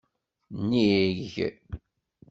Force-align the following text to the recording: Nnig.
Nnig. 0.59 1.33